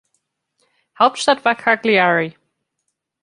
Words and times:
Hauptstadt 0.99 1.45
war 1.45 1.53
Cagliari. 1.53 2.35